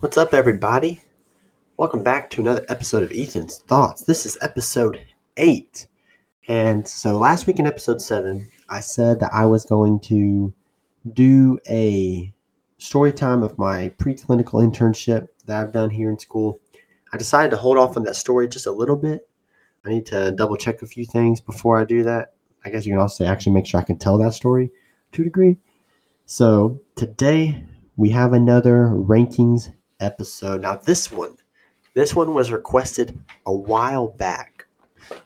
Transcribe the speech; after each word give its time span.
What's 0.00 0.16
up, 0.16 0.32
everybody? 0.32 1.02
Welcome 1.76 2.02
back 2.02 2.30
to 2.30 2.40
another 2.40 2.64
episode 2.70 3.02
of 3.02 3.12
Ethan's 3.12 3.58
Thoughts. 3.58 4.04
This 4.04 4.24
is 4.24 4.38
episode 4.40 4.98
eight. 5.36 5.88
And 6.48 6.88
so 6.88 7.18
last 7.18 7.46
week 7.46 7.58
in 7.58 7.66
episode 7.66 8.00
seven, 8.00 8.48
I 8.70 8.80
said 8.80 9.20
that 9.20 9.28
I 9.34 9.44
was 9.44 9.66
going 9.66 10.00
to 10.00 10.54
do 11.12 11.58
a 11.68 12.32
story 12.78 13.12
time 13.12 13.42
of 13.42 13.58
my 13.58 13.90
preclinical 13.98 14.66
internship 14.66 15.28
that 15.44 15.60
I've 15.60 15.72
done 15.72 15.90
here 15.90 16.08
in 16.08 16.18
school. 16.18 16.60
I 17.12 17.18
decided 17.18 17.50
to 17.50 17.58
hold 17.58 17.76
off 17.76 17.98
on 17.98 18.04
that 18.04 18.16
story 18.16 18.48
just 18.48 18.66
a 18.66 18.72
little 18.72 18.96
bit. 18.96 19.28
I 19.84 19.90
need 19.90 20.06
to 20.06 20.32
double 20.32 20.56
check 20.56 20.80
a 20.80 20.86
few 20.86 21.04
things 21.04 21.42
before 21.42 21.78
I 21.78 21.84
do 21.84 22.04
that. 22.04 22.32
I 22.64 22.70
guess 22.70 22.86
you 22.86 22.92
can 22.92 23.00
also 23.02 23.26
actually 23.26 23.52
make 23.52 23.66
sure 23.66 23.80
I 23.80 23.84
can 23.84 23.98
tell 23.98 24.16
that 24.16 24.32
story 24.32 24.70
to 25.12 25.20
a 25.20 25.24
degree. 25.24 25.58
So 26.24 26.80
today 26.96 27.62
we 27.98 28.08
have 28.08 28.32
another 28.32 28.86
rankings 28.94 29.70
episode. 30.00 30.62
Now 30.62 30.76
this 30.76 31.12
one, 31.12 31.36
this 31.94 32.14
one 32.14 32.34
was 32.34 32.50
requested 32.50 33.18
a 33.46 33.52
while 33.52 34.08
back. 34.08 34.66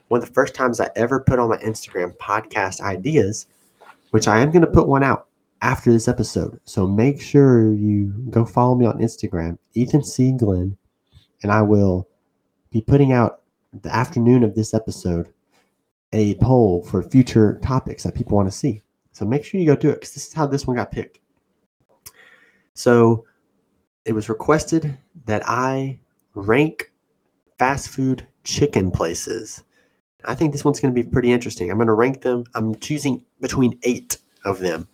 One 0.09 0.23
of 0.23 0.29
the 0.29 0.35
first 0.35 0.55
times 0.55 0.81
I 0.81 0.91
ever 0.97 1.21
put 1.21 1.39
on 1.39 1.51
my 1.51 1.59
Instagram 1.59 2.17
podcast 2.19 2.81
ideas, 2.81 3.47
which 4.11 4.29
I 4.29 4.41
am 4.41 4.51
going 4.51 4.65
to 4.65 4.71
put 4.71 4.89
one 4.89 5.03
out 5.03 5.29
after 5.63 5.91
this 5.91 6.09
episode. 6.09 6.61
So 6.65 6.87
make 6.87 7.21
sure 7.21 7.73
you 7.73 8.07
go 8.31 8.45
follow 8.45 8.75
me 8.75 8.87
on 8.87 8.99
Instagram, 8.99 9.59
Ethan 9.75 10.05
C. 10.05 10.33
Glenn, 10.33 10.77
and 11.43 11.51
I 11.51 11.63
will 11.63 12.09
be 12.71 12.81
putting 12.81 13.13
out 13.13 13.41
the 13.83 13.95
afternoon 13.95 14.45
of 14.45 14.55
this 14.55 14.75
episode 14.75 15.29
a 16.13 16.35
poll 16.37 16.85
for 16.85 17.03
future 17.03 17.59
topics 17.63 18.05
that 18.05 18.15
people 18.15 18.37
want 18.37 18.51
to 18.51 18.57
see. 18.57 18.83
So 19.13 19.25
make 19.25 19.45
sure 19.45 19.61
you 19.61 19.67
go 19.67 19.77
do 19.77 19.91
it 19.91 19.95
because 19.95 20.15
this 20.15 20.29
is 20.29 20.33
how 20.33 20.47
this 20.47 20.67
one 20.67 20.77
got 20.77 20.93
picked. 20.93 21.19
So 22.75 23.25
it 24.05 24.13
was 24.13 24.29
requested 24.29 24.99
that 25.27 25.43
I 25.47 25.99
rank 26.35 26.93
fast 27.59 27.89
food 27.89 28.27
chicken 28.45 28.91
places. 28.91 29.63
I 30.25 30.35
think 30.35 30.53
this 30.53 30.65
one's 30.65 30.81
going 30.81 30.95
to 30.95 31.03
be 31.03 31.09
pretty 31.09 31.33
interesting. 31.33 31.71
I'm 31.71 31.79
going 31.79 31.89
to 31.89 31.95
rank 31.95 32.23
them. 32.23 32.45
I'm 32.55 32.75
choosing 32.77 33.23
between 33.41 33.79
eight 33.83 34.19
of 34.45 34.59
them, 34.59 34.89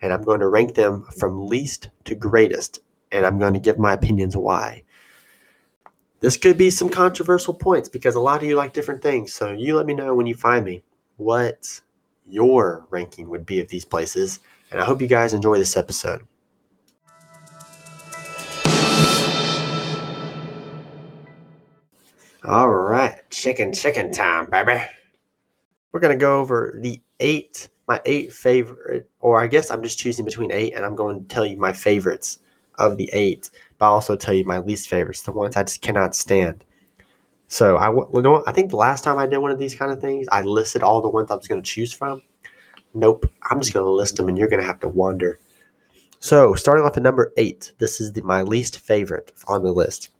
and 0.00 0.12
I'm 0.12 0.22
going 0.22 0.40
to 0.40 0.48
rank 0.48 0.74
them 0.74 1.04
from 1.18 1.46
least 1.46 1.90
to 2.04 2.14
greatest, 2.14 2.80
and 3.12 3.24
I'm 3.24 3.38
going 3.38 3.54
to 3.54 3.60
give 3.60 3.78
my 3.78 3.92
opinions 3.92 4.36
why. 4.36 4.82
This 6.20 6.36
could 6.36 6.56
be 6.56 6.70
some 6.70 6.88
controversial 6.88 7.54
points 7.54 7.88
because 7.88 8.14
a 8.14 8.20
lot 8.20 8.42
of 8.42 8.48
you 8.48 8.56
like 8.56 8.72
different 8.72 9.02
things. 9.02 9.34
So 9.34 9.52
you 9.52 9.76
let 9.76 9.86
me 9.86 9.94
know 9.94 10.14
when 10.14 10.26
you 10.26 10.34
find 10.34 10.64
me 10.64 10.82
what 11.18 11.80
your 12.26 12.86
ranking 12.90 13.28
would 13.28 13.44
be 13.44 13.60
of 13.60 13.68
these 13.68 13.84
places. 13.84 14.40
And 14.70 14.80
I 14.80 14.84
hope 14.84 15.00
you 15.00 15.06
guys 15.06 15.34
enjoy 15.34 15.58
this 15.58 15.76
episode. 15.76 16.26
All 22.48 22.68
right, 22.68 23.28
chicken 23.30 23.72
chicken 23.72 24.12
time, 24.12 24.48
baby. 24.48 24.80
We're 25.90 25.98
gonna 25.98 26.16
go 26.16 26.38
over 26.38 26.78
the 26.80 27.00
eight, 27.18 27.68
my 27.88 28.00
eight 28.04 28.32
favorite, 28.32 29.10
or 29.18 29.40
I 29.40 29.48
guess 29.48 29.68
I'm 29.68 29.82
just 29.82 29.98
choosing 29.98 30.24
between 30.24 30.52
eight, 30.52 30.74
and 30.74 30.84
I'm 30.84 30.94
going 30.94 31.22
to 31.22 31.26
tell 31.26 31.44
you 31.44 31.56
my 31.56 31.72
favorites 31.72 32.38
of 32.78 32.98
the 32.98 33.10
eight, 33.12 33.50
but 33.78 33.86
I'll 33.86 33.94
also 33.94 34.14
tell 34.14 34.32
you 34.32 34.44
my 34.44 34.58
least 34.58 34.88
favorites, 34.88 35.22
the 35.22 35.32
ones 35.32 35.56
I 35.56 35.64
just 35.64 35.82
cannot 35.82 36.14
stand. 36.14 36.64
So 37.48 37.78
I, 37.78 37.90
you 37.90 38.22
know, 38.22 38.44
I 38.46 38.52
think 38.52 38.70
the 38.70 38.76
last 38.76 39.02
time 39.02 39.18
I 39.18 39.26
did 39.26 39.38
one 39.38 39.50
of 39.50 39.58
these 39.58 39.74
kind 39.74 39.90
of 39.90 40.00
things, 40.00 40.28
I 40.30 40.42
listed 40.42 40.84
all 40.84 41.02
the 41.02 41.08
ones 41.08 41.32
I 41.32 41.34
was 41.34 41.48
to 41.62 41.68
choose 41.68 41.92
from. 41.92 42.22
Nope, 42.94 43.28
I'm 43.50 43.60
just 43.60 43.72
to 43.84 43.90
list 43.90 44.16
them, 44.16 44.28
and 44.28 44.38
you're 44.38 44.48
to 44.62 44.68
have 44.68 44.78
to 44.80 44.88
wonder. 44.88 45.40
So 46.20 46.54
starting 46.54 46.84
off 46.84 46.96
at 46.96 47.02
number 47.02 47.32
eight, 47.38 47.72
this 47.78 48.00
is 48.00 48.12
the, 48.12 48.22
my 48.22 48.42
least 48.42 48.78
favorite 48.78 49.32
on 49.48 49.64
the 49.64 49.72
list. 49.72 50.10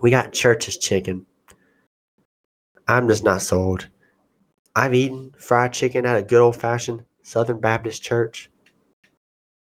We 0.00 0.10
got 0.10 0.32
Church's 0.32 0.78
chicken. 0.78 1.26
I'm 2.88 3.06
just 3.06 3.22
not 3.22 3.42
sold. 3.42 3.88
I've 4.74 4.94
eaten 4.94 5.34
fried 5.38 5.72
chicken 5.72 6.06
at 6.06 6.16
a 6.16 6.22
good 6.22 6.40
old 6.40 6.56
fashioned 6.56 7.04
Southern 7.22 7.60
Baptist 7.60 8.02
church, 8.02 8.50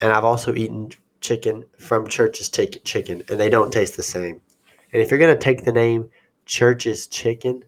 and 0.00 0.12
I've 0.12 0.24
also 0.24 0.54
eaten 0.54 0.90
chicken 1.20 1.64
from 1.78 2.06
Church's 2.06 2.48
Chicken, 2.48 3.22
and 3.28 3.40
they 3.40 3.50
don't 3.50 3.72
taste 3.72 3.96
the 3.96 4.02
same. 4.02 4.40
And 4.92 5.02
if 5.02 5.10
you're 5.10 5.18
gonna 5.18 5.36
take 5.36 5.64
the 5.64 5.72
name 5.72 6.08
Church's 6.46 7.06
Chicken, 7.08 7.64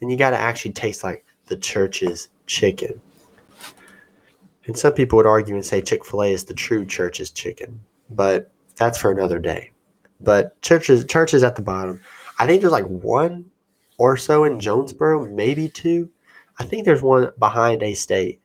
then 0.00 0.10
you 0.10 0.16
got 0.16 0.30
to 0.30 0.38
actually 0.38 0.72
taste 0.72 1.04
like 1.04 1.24
the 1.46 1.56
Church's 1.56 2.28
Chicken. 2.46 3.00
And 4.66 4.76
some 4.76 4.94
people 4.94 5.16
would 5.16 5.26
argue 5.26 5.54
and 5.54 5.64
say 5.64 5.80
Chick 5.80 6.04
Fil 6.04 6.22
A 6.22 6.32
is 6.32 6.44
the 6.44 6.54
true 6.54 6.84
Church's 6.84 7.30
Chicken, 7.30 7.80
but 8.10 8.50
that's 8.76 8.98
for 8.98 9.10
another 9.10 9.38
day. 9.38 9.70
But 10.20 10.60
churches, 10.62 11.04
churches 11.04 11.44
at 11.44 11.56
the 11.56 11.62
bottom. 11.62 12.00
I 12.38 12.46
think 12.46 12.60
there's 12.60 12.72
like 12.72 12.86
one 12.86 13.44
or 13.98 14.16
so 14.16 14.44
in 14.44 14.60
Jonesboro, 14.60 15.26
maybe 15.26 15.68
two. 15.68 16.10
I 16.58 16.64
think 16.64 16.84
there's 16.84 17.02
one 17.02 17.30
behind 17.38 17.82
A 17.82 17.94
State 17.94 18.40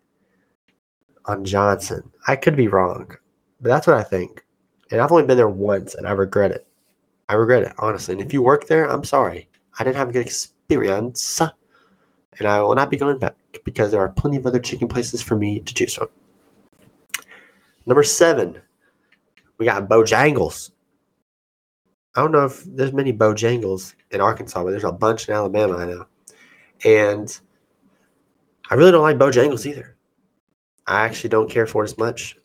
on 1.26 1.46
Johnson. 1.46 2.12
I 2.28 2.36
could 2.36 2.56
be 2.56 2.68
wrong, 2.68 3.16
but 3.60 3.70
that's 3.70 3.88
what 3.88 3.98
I 3.98 4.04
think. 4.04 4.44
And 4.92 5.00
I've 5.00 5.12
only 5.12 5.26
been 5.26 5.38
there 5.38 5.48
once 5.48 5.96
and 5.96 6.08
I 6.08 6.12
regret 6.12 6.52
it. 6.52 6.68
I 7.30 7.36
regret 7.36 7.64
it, 7.64 7.74
honestly. 7.78 8.14
And 8.14 8.22
if 8.22 8.34
you 8.34 8.42
work 8.42 8.68
there, 8.68 8.90
I'm 8.90 9.04
sorry. 9.04 9.48
I 9.80 9.84
didn't 9.84 9.96
have 9.96 10.10
a 10.10 10.14
good 10.14 10.26
experience. 10.26 11.42
And 12.40 12.48
I 12.48 12.62
will 12.62 12.76
not 12.76 12.90
be 12.90 12.98
going 12.98 13.20
back 13.20 13.36
because 13.64 13.92
there 13.92 14.02
are 14.02 14.10
plenty 14.10 14.38
of 14.38 14.46
other 14.46 14.60
chicken 14.60 14.88
places 14.88 15.22
for 15.22 15.36
me 15.36 15.60
to 15.60 15.74
choose 15.74 15.94
from. 15.94 16.08
Number 17.86 18.04
seven, 18.04 18.62
we 19.58 19.66
got 19.66 19.88
Bojangles. 19.90 20.72
I 22.16 22.22
don't 22.22 22.32
know 22.32 22.46
if 22.46 22.64
there's 22.66 22.94
many 22.94 23.14
Bojangles 23.14 23.94
in 24.12 24.20
Arkansas, 24.20 24.64
but 24.64 24.72
there's 24.72 24.84
a 24.84 24.92
bunch 24.92 25.30
in 25.30 25.34
Alabama, 25.34 25.78
I 25.78 25.86
know. 25.86 26.06
And 26.84 27.40
I 28.70 28.76
really 28.76 28.92
don't 28.92 29.02
like 29.02 29.18
Bojangles 29.18 29.66
either. 29.66 29.96
I 30.88 31.06
actually 31.06 31.30
don't 31.30 31.50
care 31.50 31.68
for 31.68 31.84
it 31.84 31.90
as 31.90 31.98
much 31.98 32.38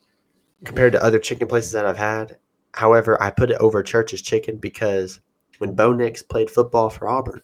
compared 0.64 0.92
to 0.92 1.02
other 1.02 1.18
chicken 1.18 1.48
places 1.48 1.72
that 1.72 1.86
I've 1.86 1.96
had. 1.96 2.36
However, 2.74 3.20
I 3.22 3.30
put 3.30 3.50
it 3.50 3.58
over 3.58 3.82
Church's 3.82 4.22
Chicken 4.22 4.58
because 4.58 5.20
when 5.58 5.74
Bo 5.74 5.92
Nix 5.92 6.22
played 6.22 6.50
football 6.50 6.90
for 6.90 7.08
Auburn, 7.08 7.42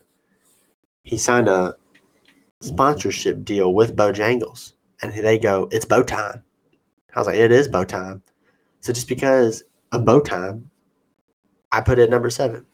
he 1.02 1.16
signed 1.16 1.48
a 1.48 1.74
sponsorship 2.60 3.44
deal 3.44 3.74
with 3.74 3.96
Bojangles, 3.96 4.74
and 5.00 5.12
they 5.12 5.38
go, 5.38 5.68
"It's 5.72 5.86
bow 5.86 6.02
time." 6.02 6.44
I 7.14 7.20
was 7.20 7.26
like, 7.26 7.36
"It 7.36 7.50
is 7.50 7.66
bow 7.66 7.84
time." 7.84 8.22
So 8.80 8.92
just 8.92 9.08
because 9.08 9.64
of 9.90 10.04
bow 10.04 10.20
time, 10.20 10.70
I 11.72 11.80
put 11.80 11.98
it 11.98 12.10
number 12.10 12.30
seven. 12.30 12.64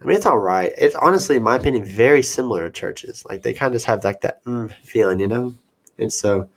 I 0.00 0.04
mean, 0.04 0.16
it's 0.16 0.26
all 0.26 0.38
right. 0.38 0.72
It's 0.78 0.94
honestly, 0.94 1.36
in 1.36 1.42
my 1.42 1.56
opinion, 1.56 1.84
very 1.84 2.22
similar 2.22 2.64
to 2.64 2.70
churches. 2.70 3.24
Like 3.28 3.42
they 3.42 3.52
kind 3.52 3.68
of 3.68 3.74
just 3.74 3.86
have 3.86 4.04
like 4.04 4.20
that 4.20 4.44
mm, 4.44 4.72
feeling, 4.82 5.20
you 5.20 5.26
know. 5.26 5.54
And 5.98 6.12
so, 6.12 6.48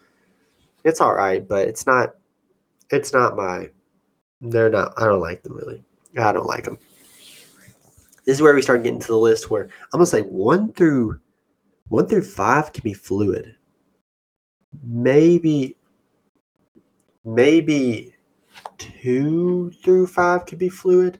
it's 0.83 1.01
all 1.01 1.15
right, 1.15 1.45
but 1.45 1.67
it's 1.67 1.85
not. 1.85 2.15
It's 2.91 3.13
not 3.13 3.35
my. 3.35 3.69
They're 4.41 4.69
not. 4.69 4.93
I 4.97 5.05
don't 5.05 5.21
like 5.21 5.43
them 5.43 5.55
really. 5.55 5.83
I 6.17 6.31
don't 6.31 6.47
like 6.47 6.65
them. 6.65 6.77
This 8.25 8.37
is 8.37 8.41
where 8.41 8.53
we 8.53 8.61
start 8.61 8.83
getting 8.83 8.99
to 8.99 9.07
the 9.07 9.17
list 9.17 9.49
where 9.49 9.63
I'm 9.63 9.99
gonna 9.99 10.05
say 10.05 10.21
one 10.21 10.71
through 10.73 11.19
one 11.87 12.07
through 12.07 12.23
five 12.23 12.73
can 12.73 12.83
be 12.83 12.93
fluid. 12.93 13.55
Maybe 14.83 15.77
maybe 17.25 18.13
two 18.77 19.71
through 19.83 20.07
five 20.07 20.45
can 20.45 20.57
be 20.57 20.69
fluid, 20.69 21.19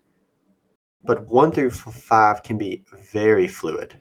but 1.03 1.27
one 1.27 1.51
through 1.51 1.71
five 1.71 2.43
can 2.43 2.57
be 2.57 2.83
very 3.11 3.47
fluid. 3.47 3.95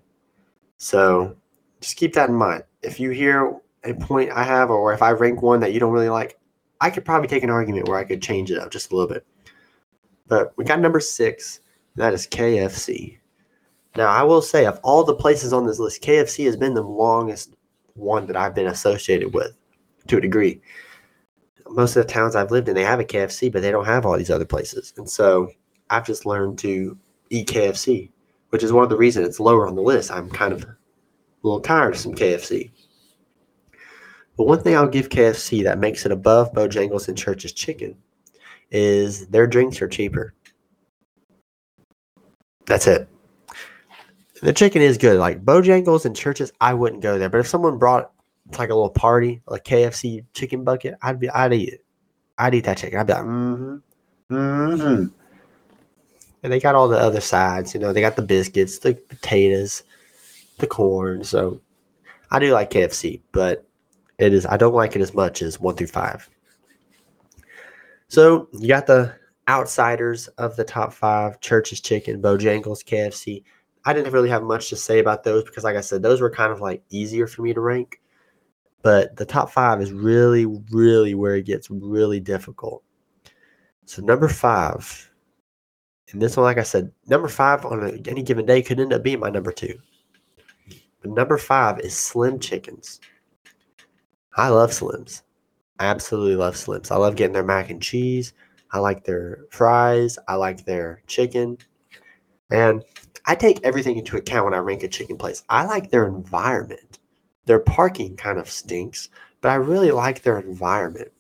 So 0.77 1.37
just 1.81 1.97
keep 1.97 2.15
that 2.15 2.29
in 2.29 2.35
mind. 2.35 2.65
If 2.83 3.01
you 3.01 3.11
hear 3.11 3.57
a 3.85 3.95
point 3.95 4.31
I 4.33 4.45
have, 4.45 4.71
or 4.71 4.93
if 4.93 5.03
I 5.03 5.11
rank 5.11 5.43
one 5.43 5.61
that 5.61 5.73
you 5.73 5.81
don't 5.81 5.93
really 5.93 6.09
like, 6.09 6.39
I 6.81 6.91
could 6.91 7.05
probably 7.05 7.29
take 7.29 7.43
an 7.43 7.51
argument 7.51 7.89
where 7.89 7.99
I 7.99 8.05
could 8.05 8.23
change 8.23 8.51
it 8.51 8.59
up 8.59 8.71
just 8.71 8.93
a 8.93 8.97
little 8.97 9.13
bit. 9.13 9.27
But 10.27 10.53
we 10.57 10.65
got 10.65 10.81
number 10.81 11.01
six, 11.01 11.61
that 11.97 12.15
is 12.15 12.27
KFC. 12.27 13.19
Now, 13.97 14.09
I 14.09 14.23
will 14.23 14.43
say, 14.43 14.67
of 14.67 14.79
all 14.83 15.03
the 15.03 15.15
places 15.15 15.53
on 15.53 15.67
this 15.67 15.79
list, 15.79 16.03
KFC 16.03 16.45
has 16.45 16.57
been 16.57 16.75
the 16.75 16.83
longest 16.83 17.55
one 17.95 18.27
that 18.27 18.37
I've 18.37 18.55
been 18.55 18.67
associated 18.67 19.35
with 19.35 19.57
to 20.07 20.19
a 20.19 20.21
degree. 20.21 20.61
Most 21.69 21.97
of 21.97 22.07
the 22.07 22.13
towns 22.13 22.37
I've 22.37 22.51
lived 22.51 22.69
in, 22.69 22.75
they 22.75 22.85
have 22.85 23.01
a 23.01 23.05
KFC, 23.05 23.51
but 23.51 23.63
they 23.63 23.71
don't 23.71 23.87
have 23.87 24.07
all 24.07 24.17
these 24.17 24.31
other 24.31 24.45
places. 24.45 24.93
And 24.97 25.09
so 25.09 25.51
I've 25.91 26.07
just 26.07 26.27
learned 26.27 26.59
to 26.61 26.97
eat 27.31 27.49
KFC, 27.49 28.11
which 28.51 28.63
is 28.63 28.73
one 28.73 28.85
of 28.85 28.91
the 28.91 28.97
reasons 28.97 29.27
it's 29.27 29.41
lower 29.41 29.67
on 29.67 29.75
the 29.75 29.83
list. 29.83 30.11
I'm 30.11 30.31
kind 30.31 30.53
of 30.53 30.65
a 30.65 30.77
little 31.43 31.61
tired 31.61 31.95
of 31.95 32.01
some 32.01 32.15
KFC. 32.15 32.71
But 34.37 34.47
one 34.47 34.61
thing 34.61 34.77
I'll 34.77 34.89
give 34.89 35.09
KFC 35.09 35.65
that 35.65 35.79
makes 35.79 36.07
it 36.07 36.13
above 36.13 36.53
Bojangles 36.53 37.09
and 37.09 37.19
Church's 37.19 37.53
Chicken 37.53 37.97
is 38.71 39.27
their 39.29 39.47
drinks 39.47 39.83
are 39.83 39.89
cheaper. 39.89 40.35
That's 42.67 42.87
it. 42.87 43.09
The 44.43 44.53
chicken 44.53 44.83
is 44.83 44.99
good. 44.99 45.19
Like 45.19 45.45
Bojangles 45.45 46.05
and 46.05 46.15
Church's, 46.15 46.53
I 46.61 46.75
wouldn't 46.75 47.03
go 47.03 47.19
there. 47.19 47.29
But 47.29 47.41
if 47.41 47.49
someone 47.49 47.79
brought 47.79 48.13
like 48.59 48.71
a 48.71 48.75
little 48.75 48.91
party, 48.91 49.43
like 49.47 49.65
KFC 49.65 50.25
chicken 50.35 50.65
bucket, 50.65 50.95
I'd 51.03 51.19
be, 51.19 51.29
I'd 51.31 51.53
eat 51.53 51.71
it. 51.71 51.85
I'd 52.37 52.55
eat 52.55 52.65
that 52.65 52.79
chicken. 52.79 53.01
I'd 53.01 53.07
be 53.07 53.13
like, 53.15 53.23
mm-hmm, 53.23 54.35
mm-hmm. 54.35 55.07
And 56.43 56.53
they 56.53 56.61
got 56.61 56.75
all 56.75 56.89
the 56.89 56.99
other 56.99 57.21
sides, 57.21 57.75
you 57.75 57.81
know, 57.81 57.93
they 57.93 58.01
got 58.01 58.17
the 58.17 58.23
biscuits, 58.23 58.79
the 58.79 58.95
potatoes, 58.95 59.83
the 60.59 60.67
corn. 60.67 61.25
So 61.25 61.61
I 62.31 62.39
do 62.39 62.53
like 62.53 62.71
KFC, 62.71 63.21
but 63.33 63.67
it 64.19 64.35
is 64.35 64.47
I 64.47 64.57
don't 64.57 64.75
like 64.75 64.95
it 64.97 65.03
as 65.03 65.15
much 65.15 65.43
as 65.43 65.61
one 65.61 65.75
through 65.75 65.89
five. 65.89 66.29
So 68.09 68.49
you 68.53 68.69
got 68.69 68.87
the 68.87 69.15
outsiders 69.49 70.29
of 70.39 70.57
the 70.57 70.65
top 70.65 70.93
five: 70.93 71.41
Church's 71.41 71.81
Chicken, 71.81 72.21
Bojangles, 72.21 72.85
KFC. 72.85 73.45
I 73.85 73.93
didn't 73.93 74.13
really 74.13 74.29
have 74.29 74.43
much 74.43 74.69
to 74.71 74.77
say 74.77 74.99
about 74.99 75.25
those 75.25 75.45
because, 75.45 75.65
like 75.65 75.77
I 75.77 75.81
said, 75.81 76.03
those 76.03 76.21
were 76.21 76.31
kind 76.31 76.53
of 76.53 76.61
like 76.61 76.83
easier 76.91 77.27
for 77.27 77.43
me 77.43 77.55
to 77.55 77.61
rank. 77.61 78.01
But 78.83 79.17
the 79.17 79.25
top 79.25 79.51
five 79.51 79.81
is 79.81 79.93
really, 79.93 80.47
really 80.71 81.15
where 81.15 81.37
it 81.37 81.47
gets 81.47 81.71
really 81.71 82.21
difficult. 82.21 82.83
So 83.87 84.03
number 84.03 84.29
five, 84.29 85.08
and 86.11 86.23
this 86.23 86.37
one, 86.37 86.45
like 86.45 86.59
I 86.59 86.63
said, 86.63 86.91
number 87.07 87.29
five 87.29 87.65
on 87.65 87.85
a, 87.85 88.09
any 88.09 88.23
given 88.23 88.47
day 88.47 88.63
could 88.63 88.81
end 88.81 88.93
up 88.93 89.03
being 89.03 89.21
my 89.21 89.31
number 89.31 89.53
two. 89.53 89.79
But 91.01 91.11
number 91.11 91.39
five 91.39 91.81
is 91.81 91.97
Slim 91.97 92.39
Chickens. 92.39 93.01
I 94.37 94.49
love 94.49 94.71
Slims. 94.71 95.23
I 95.79 95.87
absolutely 95.87 96.37
love 96.37 96.55
Slims. 96.55 96.91
I 96.91 96.97
love 96.97 97.17
getting 97.17 97.35
their 97.35 97.45
mac 97.45 97.71
and 97.71 97.83
cheese. 97.83 98.33
I 98.73 98.79
like 98.79 99.05
their 99.05 99.45
fries. 99.51 100.19
I 100.29 100.35
like 100.35 100.65
their 100.65 101.03
chicken. 101.07 101.59
And 102.51 102.83
I 103.27 103.35
take 103.35 103.63
everything 103.63 103.99
into 103.99 104.17
account 104.17 104.47
when 104.47 104.55
I 104.55 104.59
rank 104.59 104.83
a 104.83 104.89
chicken 104.89 105.19
place. 105.19 105.45
I 105.49 105.67
like 105.67 105.91
their 105.91 106.07
environment. 106.07 106.99
Their 107.45 107.61
parking 107.61 108.17
kind 108.17 108.39
of 108.39 108.51
stinks, 108.51 109.11
but 109.41 109.51
I 109.51 109.57
really 109.57 109.91
like 109.91 110.23
their 110.23 110.39
environment. 110.39 111.13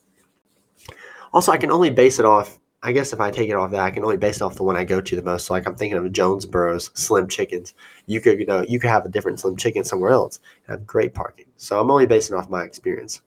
Also, 1.33 1.53
I 1.53 1.59
can 1.59 1.71
only 1.71 1.91
base 1.91 2.19
it 2.19 2.25
off, 2.25 2.58
I 2.83 2.93
guess 2.93 3.13
if 3.13 3.21
I 3.21 3.31
take 3.31 3.51
it 3.51 3.55
off 3.55 3.73
that, 3.73 3.81
I 3.81 3.91
can 3.91 4.05
only 4.05 4.17
base 4.17 4.37
it 4.37 4.43
off 4.43 4.55
the 4.55 4.63
one 4.63 4.77
I 4.77 4.85
go 4.85 5.01
to 5.01 5.17
the 5.17 5.23
most. 5.23 5.47
So 5.47 5.55
like 5.55 5.67
I'm 5.67 5.75
thinking 5.75 5.99
of 5.99 6.05
Jonesboro's 6.13 6.91
Slim 6.95 7.27
Chickens. 7.27 7.75
You 8.07 8.21
could, 8.21 8.39
you 8.39 8.47
know, 8.47 8.65
you 8.69 8.79
could 8.79 8.91
have 8.91 9.05
a 9.05 9.09
different 9.09 9.41
Slim 9.41 9.57
Chicken 9.57 9.83
somewhere 9.83 10.13
else 10.13 10.39
and 10.67 10.79
have 10.79 10.87
great 10.87 11.13
parking. 11.13 11.47
So 11.57 11.81
I'm 11.81 11.91
only 11.91 12.07
basing 12.07 12.37
off 12.37 12.49
my 12.49 12.63
experience. 12.63 13.21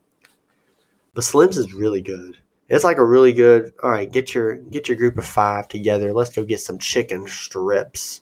But 1.13 1.25
Slim's 1.25 1.57
is 1.57 1.73
really 1.73 2.01
good. 2.01 2.37
It's 2.69 2.85
like 2.85 2.97
a 2.97 3.05
really 3.05 3.33
good. 3.33 3.73
All 3.83 3.91
right, 3.91 4.09
get 4.09 4.33
your 4.33 4.55
get 4.55 4.87
your 4.87 4.95
group 4.95 5.17
of 5.17 5.25
five 5.25 5.67
together. 5.67 6.13
Let's 6.13 6.33
go 6.33 6.45
get 6.45 6.61
some 6.61 6.77
chicken 6.77 7.27
strips, 7.27 8.21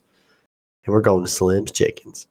and 0.86 0.94
we're 0.94 1.02
going 1.02 1.24
to 1.24 1.30
Slim's 1.30 1.72
Chickens. 1.72 2.26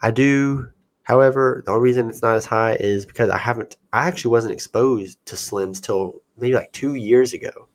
I 0.00 0.10
do, 0.10 0.70
however, 1.02 1.62
the 1.66 1.72
only 1.72 1.82
reason 1.82 2.08
it's 2.08 2.22
not 2.22 2.36
as 2.36 2.46
high 2.46 2.76
is 2.80 3.04
because 3.04 3.28
I 3.28 3.36
haven't. 3.36 3.76
I 3.92 4.08
actually 4.08 4.30
wasn't 4.30 4.54
exposed 4.54 5.18
to 5.26 5.36
Slim's 5.36 5.82
till 5.82 6.22
maybe 6.38 6.54
like 6.54 6.72
two 6.72 6.94
years 6.94 7.34
ago. 7.34 7.68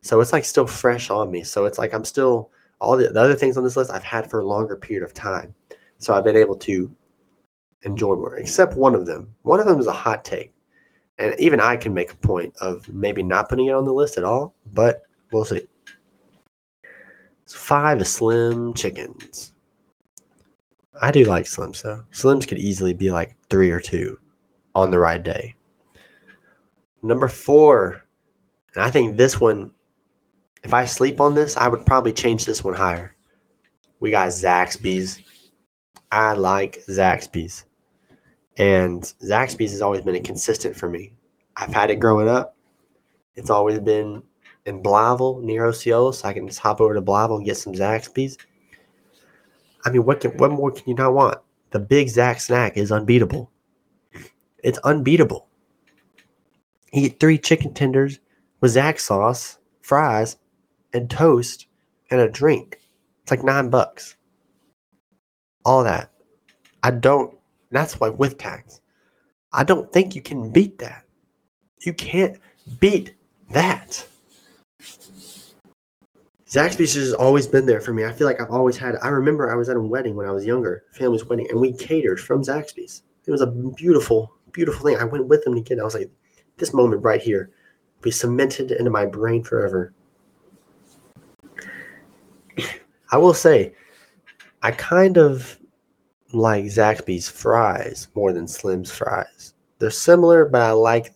So 0.00 0.20
it's 0.20 0.32
like 0.32 0.44
still 0.44 0.66
fresh 0.66 1.10
on 1.10 1.30
me. 1.30 1.42
So 1.42 1.64
it's 1.64 1.78
like 1.78 1.92
I'm 1.92 2.04
still 2.04 2.50
all 2.80 2.96
the, 2.96 3.08
the 3.08 3.20
other 3.20 3.34
things 3.34 3.56
on 3.56 3.64
this 3.64 3.76
list 3.76 3.90
I've 3.90 4.04
had 4.04 4.30
for 4.30 4.40
a 4.40 4.46
longer 4.46 4.76
period 4.76 5.04
of 5.04 5.12
time. 5.12 5.54
So 5.98 6.14
I've 6.14 6.24
been 6.24 6.36
able 6.36 6.56
to 6.56 6.94
enjoy 7.82 8.14
more, 8.14 8.36
except 8.36 8.74
one 8.74 8.94
of 8.94 9.06
them. 9.06 9.34
One 9.42 9.60
of 9.60 9.66
them 9.66 9.80
is 9.80 9.86
a 9.86 9.92
hot 9.92 10.24
take 10.24 10.52
and 11.18 11.34
even 11.38 11.60
I 11.60 11.76
can 11.76 11.92
make 11.92 12.12
a 12.12 12.16
point 12.16 12.54
of 12.60 12.88
maybe 12.88 13.22
not 13.22 13.48
putting 13.48 13.66
it 13.66 13.74
on 13.74 13.84
the 13.84 13.92
list 13.92 14.18
at 14.18 14.24
all, 14.24 14.54
but 14.72 15.02
we'll 15.32 15.44
see. 15.44 15.66
Five 17.46 18.06
Slim 18.06 18.74
Chickens. 18.74 19.52
I 21.00 21.10
do 21.10 21.24
like 21.24 21.46
Slims 21.46 21.82
though. 21.82 22.04
Slims 22.12 22.46
could 22.46 22.58
easily 22.58 22.92
be 22.92 23.10
like 23.10 23.36
three 23.50 23.70
or 23.70 23.80
two 23.80 24.18
on 24.74 24.90
the 24.90 24.98
right 24.98 25.22
day. 25.22 25.54
Number 27.02 27.28
four, 27.28 28.04
and 28.74 28.84
I 28.84 28.90
think 28.90 29.16
this 29.16 29.40
one, 29.40 29.70
if 30.62 30.74
I 30.74 30.84
sleep 30.84 31.20
on 31.20 31.34
this, 31.34 31.56
I 31.56 31.68
would 31.68 31.86
probably 31.86 32.12
change 32.12 32.44
this 32.44 32.64
one 32.64 32.74
higher. 32.74 33.14
We 34.00 34.10
got 34.10 34.28
Zaxby's. 34.28 35.20
I 36.10 36.32
like 36.32 36.82
Zaxby's. 36.88 37.64
And 38.56 39.02
Zaxby's 39.22 39.72
has 39.72 39.82
always 39.82 40.02
been 40.02 40.16
a 40.16 40.20
consistent 40.20 40.76
for 40.76 40.88
me. 40.88 41.12
I've 41.56 41.72
had 41.72 41.90
it 41.90 42.00
growing 42.00 42.28
up. 42.28 42.56
It's 43.34 43.50
always 43.50 43.78
been 43.78 44.22
in 44.66 44.82
Blytheville 44.82 45.42
near 45.42 45.66
Osceola, 45.66 46.12
so 46.12 46.28
I 46.28 46.32
can 46.32 46.46
just 46.46 46.58
hop 46.58 46.80
over 46.80 46.94
to 46.94 47.02
Blytheville 47.02 47.36
and 47.36 47.44
get 47.44 47.56
some 47.56 47.72
Zaxby's. 47.72 48.36
I 49.84 49.90
mean, 49.90 50.04
what 50.04 50.20
can, 50.20 50.32
what 50.32 50.50
more 50.50 50.72
can 50.72 50.84
you 50.86 50.94
not 50.94 51.14
want? 51.14 51.38
The 51.70 51.78
Big 51.78 52.08
Zax 52.08 52.42
snack 52.42 52.76
is 52.76 52.90
unbeatable. 52.90 53.50
It's 54.64 54.78
unbeatable. 54.78 55.46
Eat 56.92 57.20
three 57.20 57.38
chicken 57.38 57.74
tenders 57.74 58.18
with 58.60 58.74
Zax 58.74 59.00
sauce, 59.00 59.58
fries, 59.82 60.36
and 60.92 61.10
toast, 61.10 61.66
and 62.10 62.20
a 62.20 62.28
drink. 62.28 62.78
It's 63.22 63.30
like 63.30 63.44
nine 63.44 63.70
bucks. 63.70 64.16
All 65.64 65.84
that. 65.84 66.10
I 66.82 66.90
don't 66.90 67.38
that's 67.70 68.00
why 68.00 68.08
with 68.08 68.38
tax. 68.38 68.80
I 69.52 69.64
don't 69.64 69.92
think 69.92 70.14
you 70.14 70.22
can 70.22 70.50
beat 70.50 70.78
that. 70.78 71.04
You 71.84 71.92
can't 71.92 72.38
beat 72.80 73.14
that. 73.50 74.06
Zaxby's 76.46 76.94
has 76.94 77.12
always 77.12 77.46
been 77.46 77.66
there 77.66 77.80
for 77.80 77.92
me. 77.92 78.06
I 78.06 78.12
feel 78.12 78.26
like 78.26 78.40
I've 78.40 78.50
always 78.50 78.76
had. 78.76 78.96
I 79.02 79.08
remember 79.08 79.50
I 79.50 79.54
was 79.54 79.68
at 79.68 79.76
a 79.76 79.80
wedding 79.80 80.16
when 80.16 80.26
I 80.26 80.32
was 80.32 80.46
younger, 80.46 80.84
family's 80.92 81.24
wedding, 81.24 81.46
and 81.50 81.60
we 81.60 81.72
catered 81.72 82.20
from 82.20 82.42
Zaxby's. 82.42 83.02
It 83.26 83.30
was 83.30 83.42
a 83.42 83.46
beautiful, 83.46 84.32
beautiful 84.52 84.86
thing. 84.86 84.96
I 84.96 85.04
went 85.04 85.26
with 85.26 85.44
them 85.44 85.54
to 85.54 85.60
get. 85.60 85.78
I 85.78 85.84
was 85.84 85.94
like, 85.94 86.10
this 86.56 86.72
moment 86.72 87.02
right 87.02 87.20
here, 87.20 87.50
be 88.00 88.10
cemented 88.10 88.70
into 88.70 88.90
my 88.90 89.04
brain 89.04 89.44
forever. 89.44 89.92
I 93.10 93.16
will 93.16 93.34
say, 93.34 93.74
I 94.62 94.72
kind 94.72 95.16
of 95.16 95.58
like 96.32 96.64
Zaxby's 96.64 97.28
fries 97.28 98.08
more 98.14 98.32
than 98.32 98.46
Slim's 98.46 98.90
fries. 98.90 99.54
They're 99.78 99.90
similar, 99.90 100.44
but 100.44 100.60
I 100.60 100.72
like 100.72 101.14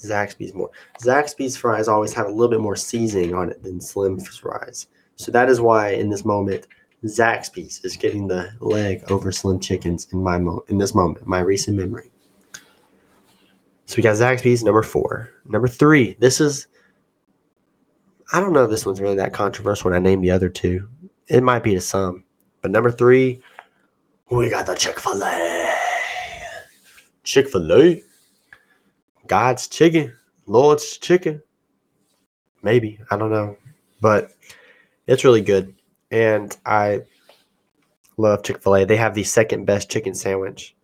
Zaxby's 0.00 0.54
more. 0.54 0.70
Zaxby's 1.00 1.56
fries 1.56 1.88
always 1.88 2.12
have 2.14 2.26
a 2.26 2.30
little 2.30 2.48
bit 2.48 2.60
more 2.60 2.76
seasoning 2.76 3.34
on 3.34 3.50
it 3.50 3.62
than 3.62 3.80
Slim's 3.80 4.36
fries. 4.36 4.86
So 5.16 5.30
that 5.32 5.48
is 5.48 5.60
why 5.60 5.90
in 5.90 6.08
this 6.08 6.24
moment, 6.24 6.66
Zaxby's 7.04 7.84
is 7.84 7.96
getting 7.96 8.26
the 8.26 8.50
leg 8.60 9.10
over 9.10 9.30
Slim 9.30 9.60
Chickens 9.60 10.08
in 10.12 10.22
my 10.22 10.38
mo- 10.38 10.64
in 10.68 10.78
this 10.78 10.94
moment, 10.94 11.26
my 11.26 11.40
recent 11.40 11.76
memory. 11.76 12.10
So 13.86 13.96
we 13.96 14.02
got 14.02 14.16
Zaxby's 14.16 14.64
number 14.64 14.82
four. 14.82 15.30
Number 15.46 15.68
three, 15.68 16.16
this 16.18 16.40
is 16.40 16.66
I 18.32 18.40
don't 18.40 18.52
know 18.52 18.64
if 18.64 18.70
this 18.70 18.84
one's 18.84 19.00
really 19.00 19.16
that 19.16 19.32
controversial 19.32 19.90
when 19.90 19.98
I 19.98 20.02
name 20.02 20.20
the 20.20 20.30
other 20.30 20.48
two. 20.48 20.88
It 21.28 21.42
might 21.42 21.62
be 21.62 21.74
to 21.74 21.80
some. 21.80 22.24
But 22.62 22.70
number 22.70 22.90
three, 22.90 23.42
we 24.30 24.50
got 24.50 24.66
the 24.66 24.74
Chick 24.74 24.98
fil 24.98 25.22
A. 25.22 25.74
Chick 27.22 27.48
fil 27.48 27.72
A. 27.72 28.02
God's 29.26 29.68
chicken. 29.68 30.14
Lord's 30.46 30.96
chicken. 30.96 31.42
Maybe. 32.62 32.98
I 33.10 33.16
don't 33.16 33.30
know. 33.30 33.56
But 34.00 34.32
it's 35.06 35.24
really 35.24 35.42
good. 35.42 35.74
And 36.10 36.56
I 36.64 37.02
love 38.16 38.42
Chick 38.42 38.62
fil 38.62 38.76
A. 38.76 38.84
They 38.86 38.96
have 38.96 39.14
the 39.14 39.24
second 39.24 39.66
best 39.66 39.90
chicken 39.90 40.14
sandwich. 40.14 40.74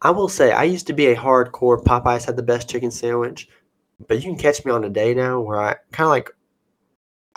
I 0.00 0.10
will 0.10 0.28
say, 0.28 0.52
I 0.52 0.62
used 0.62 0.86
to 0.86 0.92
be 0.92 1.06
a 1.06 1.16
hardcore 1.16 1.82
Popeyes 1.82 2.24
had 2.24 2.36
the 2.36 2.42
best 2.42 2.70
chicken 2.70 2.92
sandwich. 2.92 3.48
But 4.06 4.18
you 4.18 4.22
can 4.22 4.38
catch 4.38 4.64
me 4.64 4.70
on 4.70 4.84
a 4.84 4.88
day 4.88 5.12
now 5.12 5.40
where 5.40 5.60
I 5.60 5.74
kind 5.90 6.06
of 6.06 6.10
like 6.10 6.30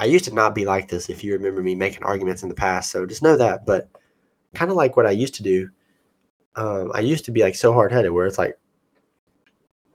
I 0.01 0.05
used 0.05 0.25
to 0.25 0.33
not 0.33 0.55
be 0.55 0.65
like 0.65 0.87
this 0.87 1.09
if 1.11 1.23
you 1.23 1.33
remember 1.33 1.61
me 1.61 1.75
making 1.75 2.01
arguments 2.01 2.41
in 2.41 2.49
the 2.49 2.55
past. 2.55 2.89
So 2.89 3.05
just 3.05 3.21
know 3.21 3.37
that. 3.37 3.67
But 3.67 3.87
kind 4.55 4.71
of 4.71 4.75
like 4.75 4.97
what 4.97 5.05
I 5.05 5.11
used 5.11 5.35
to 5.35 5.43
do. 5.43 5.69
Um, 6.55 6.91
I 6.95 7.01
used 7.01 7.23
to 7.25 7.31
be 7.31 7.43
like 7.43 7.53
so 7.53 7.71
hard 7.71 7.91
headed 7.91 8.11
where 8.11 8.25
it's 8.25 8.39
like 8.39 8.57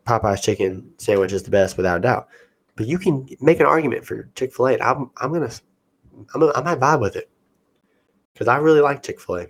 Popeye's 0.06 0.40
chicken 0.40 0.92
sandwich 0.98 1.32
is 1.32 1.42
the 1.42 1.50
best 1.50 1.76
without 1.76 2.02
doubt. 2.02 2.28
But 2.76 2.86
you 2.86 2.98
can 2.98 3.28
make 3.40 3.58
an 3.58 3.66
argument 3.66 4.04
for 4.04 4.30
Chick 4.36 4.54
Fil 4.54 4.68
A. 4.68 4.78
I'm 4.78 5.10
I'm 5.16 5.32
gonna 5.32 5.50
I'm 6.32 6.40
gonna, 6.40 6.52
I 6.54 6.62
might 6.62 6.78
vibe 6.78 7.00
with 7.00 7.16
it 7.16 7.28
because 8.32 8.46
I 8.46 8.58
really 8.58 8.80
like 8.80 9.02
Chick 9.02 9.20
Fil 9.20 9.38
A. 9.38 9.46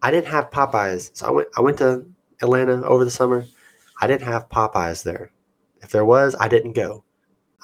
I 0.00 0.10
didn't 0.10 0.28
have 0.28 0.50
Popeyes, 0.50 1.10
so 1.12 1.26
I 1.26 1.30
went 1.30 1.48
I 1.58 1.60
went 1.60 1.76
to 1.78 2.06
Atlanta 2.40 2.82
over 2.86 3.04
the 3.04 3.10
summer. 3.10 3.44
I 4.00 4.06
didn't 4.06 4.22
have 4.22 4.48
Popeyes 4.48 5.02
there. 5.02 5.30
If 5.82 5.90
there 5.90 6.06
was, 6.06 6.34
I 6.40 6.48
didn't 6.48 6.72
go. 6.72 7.04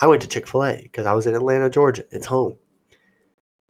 I 0.00 0.06
went 0.06 0.22
to 0.22 0.28
Chick 0.28 0.46
fil 0.46 0.64
A 0.64 0.82
because 0.82 1.06
I 1.06 1.12
was 1.12 1.26
in 1.26 1.34
Atlanta, 1.34 1.68
Georgia. 1.68 2.04
It's 2.10 2.26
home. 2.26 2.56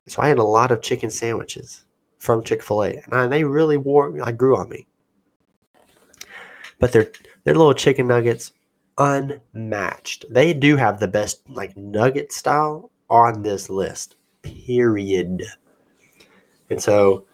So 0.07 0.23
I 0.23 0.29
had 0.29 0.39
a 0.39 0.45
lot 0.45 0.71
of 0.71 0.83
chicken 0.83 1.11
sandwiches 1.11 1.85
from 2.19 2.43
Chick 2.43 2.63
fil 2.63 2.85
A. 2.85 2.91
And 2.91 3.15
I, 3.15 3.27
they 3.27 3.45
really 3.45 3.77
wore, 3.77 4.19
I 4.23 4.33
grew 4.33 4.57
on 4.57 4.69
me. 4.69 4.87
But 6.79 6.93
their, 6.93 7.11
their 7.45 7.55
little 7.55 7.75
chicken 7.75 8.07
nuggets, 8.07 8.53
unmatched. 8.99 10.27
They 10.31 10.53
do 10.53 10.77
have 10.77 11.01
the 11.01 11.09
best, 11.09 11.41
like, 11.49 11.77
nugget 11.77 12.33
style 12.33 12.91
on 13.09 13.43
this 13.43 13.71
list, 13.71 14.17
period. 14.43 15.45
And 16.71 16.83
so 16.83 17.27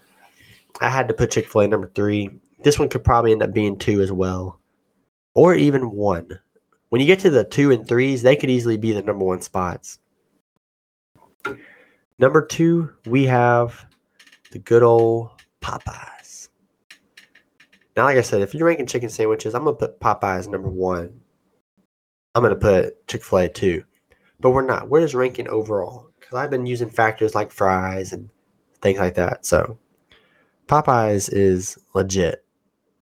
I 0.80 0.88
had 0.88 1.08
to 1.08 1.14
put 1.14 1.30
Chick 1.30 1.48
fil 1.48 1.62
A 1.62 1.68
number 1.68 1.90
three. 1.94 2.30
This 2.62 2.78
one 2.78 2.88
could 2.88 3.04
probably 3.04 3.32
end 3.32 3.42
up 3.42 3.52
being 3.52 3.76
two 3.78 4.00
as 4.00 4.12
well, 4.12 4.60
or 5.34 5.54
even 5.54 5.90
one 5.90 6.40
when 6.88 7.00
you 7.00 7.06
get 7.06 7.20
to 7.20 7.30
the 7.30 7.44
two 7.44 7.70
and 7.70 7.86
threes, 7.86 8.22
they 8.22 8.36
could 8.36 8.50
easily 8.50 8.76
be 8.76 8.92
the 8.92 9.02
number 9.02 9.24
one 9.24 9.40
spots. 9.40 9.98
Number 12.18 12.44
two, 12.46 12.90
we 13.06 13.24
have 13.24 13.86
the 14.52 14.58
good 14.58 14.82
old 14.82 15.30
Popeyes. 15.60 16.48
Now, 17.96 18.04
like 18.04 18.16
I 18.16 18.22
said, 18.22 18.42
if 18.42 18.54
you're 18.54 18.66
ranking 18.66 18.86
chicken 18.86 19.08
sandwiches, 19.08 19.54
I'm 19.54 19.64
gonna 19.64 19.76
put 19.76 20.00
Popeyes 20.00 20.48
number 20.48 20.68
one. 20.68 21.20
I'm 22.34 22.42
gonna 22.42 22.56
put 22.56 23.06
Chick 23.06 23.24
Fil 23.24 23.38
A 23.38 23.48
two, 23.48 23.84
but 24.40 24.50
we're 24.50 24.62
not. 24.62 24.88
We're 24.88 25.00
just 25.00 25.14
ranking 25.14 25.48
overall 25.48 26.10
because 26.18 26.36
I've 26.36 26.50
been 26.50 26.66
using 26.66 26.90
factors 26.90 27.34
like 27.34 27.52
fries 27.52 28.12
and 28.12 28.28
things 28.82 28.98
like 28.98 29.14
that. 29.14 29.46
So 29.46 29.78
Popeyes 30.66 31.32
is 31.32 31.78
legit. 31.94 32.44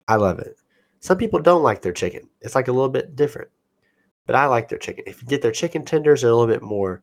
I 0.06 0.16
love 0.16 0.38
it. 0.38 0.56
Some 1.00 1.18
people 1.18 1.40
don't 1.40 1.62
like 1.62 1.82
their 1.82 1.92
chicken. 1.92 2.28
It's 2.40 2.54
like 2.54 2.68
a 2.68 2.72
little 2.72 2.88
bit 2.88 3.14
different, 3.14 3.50
but 4.28 4.36
I 4.36 4.44
like 4.44 4.68
their 4.68 4.78
chicken. 4.78 5.04
If 5.06 5.22
you 5.22 5.26
get 5.28 5.40
their 5.40 5.52
chicken 5.52 5.86
tenders, 5.86 6.20
they're 6.20 6.30
a 6.30 6.36
little 6.36 6.54
bit 6.54 6.62
more 6.62 7.02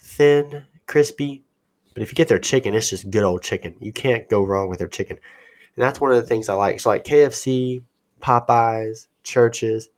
thin, 0.00 0.64
crispy. 0.86 1.44
But 1.92 2.02
if 2.02 2.10
you 2.10 2.14
get 2.14 2.28
their 2.28 2.38
chicken, 2.38 2.72
it's 2.72 2.88
just 2.88 3.10
good 3.10 3.24
old 3.24 3.42
chicken. 3.42 3.74
You 3.78 3.92
can't 3.92 4.26
go 4.30 4.42
wrong 4.42 4.70
with 4.70 4.78
their 4.78 4.88
chicken. 4.88 5.18
And 5.76 5.82
that's 5.82 6.00
one 6.00 6.12
of 6.12 6.16
the 6.16 6.26
things 6.26 6.48
I 6.48 6.54
like. 6.54 6.80
So 6.80 6.88
like 6.88 7.04
KFC, 7.04 7.82
Popeyes, 8.22 9.08
churches, 9.22 9.90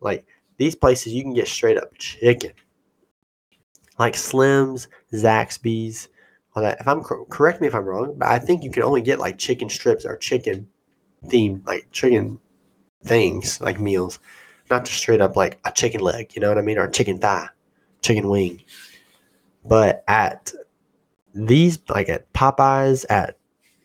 like 0.00 0.24
these 0.56 0.76
places 0.76 1.12
you 1.12 1.24
can 1.24 1.34
get 1.34 1.48
straight 1.48 1.76
up 1.76 1.92
chicken. 1.98 2.52
Like 3.98 4.14
Slim's, 4.14 4.86
Zaxby's, 5.12 6.10
all 6.54 6.62
that. 6.62 6.80
If 6.80 6.86
I'm 6.86 7.02
correct 7.02 7.60
me 7.60 7.66
if 7.66 7.74
I'm 7.74 7.84
wrong, 7.84 8.14
but 8.16 8.28
I 8.28 8.38
think 8.38 8.62
you 8.62 8.70
can 8.70 8.84
only 8.84 9.02
get 9.02 9.18
like 9.18 9.36
chicken 9.36 9.68
strips 9.68 10.04
or 10.04 10.16
chicken 10.16 10.68
themed 11.24 11.66
like 11.66 11.88
chicken 11.90 12.38
things 13.02 13.60
like 13.60 13.80
meals, 13.80 14.20
not 14.70 14.84
just 14.84 14.98
straight 14.98 15.20
up 15.20 15.36
like 15.36 15.58
a 15.64 15.72
chicken 15.72 16.00
leg, 16.00 16.34
you 16.34 16.40
know 16.40 16.48
what 16.48 16.58
I 16.58 16.62
mean, 16.62 16.78
or 16.78 16.88
chicken 16.88 17.18
thigh, 17.18 17.48
chicken 18.02 18.28
wing. 18.28 18.62
But 19.64 20.04
at 20.08 20.52
these, 21.34 21.78
like 21.88 22.08
at 22.08 22.32
Popeyes, 22.32 23.04
at 23.10 23.36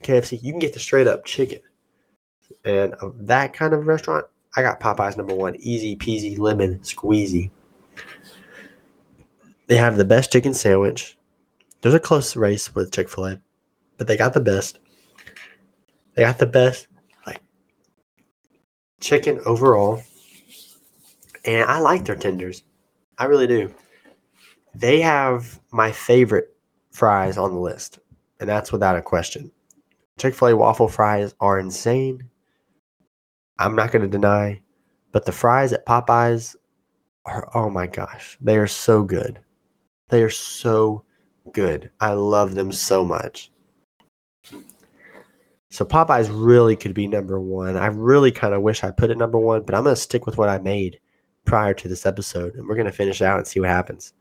KFC, 0.03 0.41
you 0.41 0.51
can 0.51 0.59
get 0.59 0.73
the 0.73 0.79
straight 0.79 1.07
up 1.07 1.25
chicken. 1.25 1.59
And 2.63 2.93
that 3.21 3.53
kind 3.53 3.73
of 3.73 3.87
restaurant, 3.87 4.25
I 4.55 4.61
got 4.61 4.79
Popeyes 4.79 5.17
number 5.17 5.35
one, 5.35 5.55
easy 5.59 5.95
peasy 5.95 6.37
lemon 6.37 6.79
squeezy. 6.79 7.51
They 9.67 9.77
have 9.77 9.97
the 9.97 10.05
best 10.05 10.31
chicken 10.31 10.53
sandwich. 10.53 11.17
There's 11.81 11.95
a 11.95 11.99
close 11.99 12.35
race 12.35 12.73
with 12.73 12.91
Chick 12.91 13.09
fil 13.09 13.25
A, 13.25 13.41
but 13.97 14.07
they 14.07 14.17
got 14.17 14.33
the 14.33 14.39
best. 14.39 14.79
They 16.13 16.23
got 16.23 16.37
the 16.37 16.45
best 16.45 16.87
like 17.27 17.41
chicken 19.01 19.39
overall. 19.45 20.01
And 21.45 21.69
I 21.69 21.79
like 21.79 22.05
their 22.05 22.15
tenders. 22.15 22.63
I 23.17 23.25
really 23.25 23.47
do. 23.47 23.73
They 24.73 24.99
have 24.99 25.59
my 25.71 25.91
favorite 25.91 26.55
fries 26.91 27.37
on 27.37 27.53
the 27.53 27.59
list, 27.59 27.99
and 28.39 28.49
that's 28.49 28.71
without 28.71 28.97
a 28.97 29.01
question. 29.01 29.51
Chick 30.17 30.33
fil 30.33 30.49
A 30.49 30.55
waffle 30.55 30.87
fries 30.87 31.33
are 31.39 31.59
insane. 31.59 32.29
I'm 33.59 33.75
not 33.75 33.91
going 33.91 34.01
to 34.01 34.07
deny, 34.07 34.61
but 35.11 35.25
the 35.25 35.31
fries 35.31 35.71
at 35.71 35.85
Popeyes 35.85 36.55
are, 37.25 37.49
oh 37.55 37.69
my 37.69 37.87
gosh, 37.87 38.37
they 38.41 38.57
are 38.57 38.67
so 38.67 39.03
good. 39.03 39.39
They 40.09 40.23
are 40.23 40.29
so 40.29 41.03
good. 41.51 41.89
I 41.99 42.13
love 42.13 42.55
them 42.55 42.71
so 42.71 43.05
much. 43.05 43.51
So 45.69 45.85
Popeyes 45.85 46.29
really 46.31 46.75
could 46.75 46.93
be 46.93 47.07
number 47.07 47.39
one. 47.39 47.77
I 47.77 47.87
really 47.87 48.31
kind 48.31 48.53
of 48.53 48.61
wish 48.61 48.83
I 48.83 48.91
put 48.91 49.09
it 49.09 49.17
number 49.17 49.39
one, 49.39 49.63
but 49.63 49.75
I'm 49.75 49.83
going 49.83 49.95
to 49.95 50.01
stick 50.01 50.25
with 50.25 50.37
what 50.37 50.49
I 50.49 50.57
made 50.59 50.99
prior 51.45 51.73
to 51.73 51.87
this 51.87 52.05
episode, 52.05 52.55
and 52.55 52.67
we're 52.67 52.75
going 52.75 52.85
to 52.85 52.91
finish 52.91 53.21
out 53.21 53.37
and 53.37 53.47
see 53.47 53.59
what 53.59 53.69
happens. 53.69 54.13